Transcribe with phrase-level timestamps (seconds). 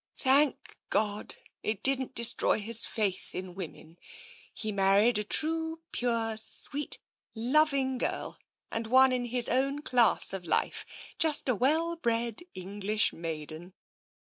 [0.17, 3.99] "Thank God, it didn't destroy his faith in women.
[4.51, 6.97] He married a true, pure, sweet,
[7.35, 8.39] loving girl—
[8.71, 10.87] and one in his own class of life—
[11.19, 13.75] just a well bred English maiden."